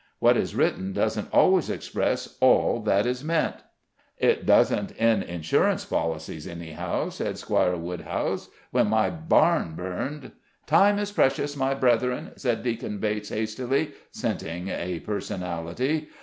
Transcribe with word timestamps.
What 0.17 0.35
is 0.35 0.55
written 0.55 0.93
doesn't 0.93 1.31
always, 1.31 1.69
express 1.69 2.35
all 2.41 2.79
that 2.85 3.05
is 3.05 3.23
meant." 3.23 3.57
"It 4.17 4.47
doesn't 4.47 4.89
in 4.93 5.21
insurance 5.21 5.85
policies, 5.85 6.47
anyhow," 6.47 7.09
said 7.09 7.37
Squire 7.37 7.75
Woodhouse; 7.75 8.49
"when 8.71 8.87
my 8.87 9.11
barn 9.11 9.75
burned" 9.75 10.31
"Time 10.65 10.97
is 10.97 11.11
precious, 11.11 11.55
my 11.55 11.75
brethren," 11.75 12.31
said 12.35 12.63
Deacon 12.63 12.97
Bates 12.97 13.29
hastily, 13.29 13.91
scenting 14.11 14.69
a 14.69 15.01
personality. 15.01 16.09